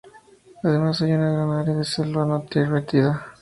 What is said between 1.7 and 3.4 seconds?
de selva no intervenida.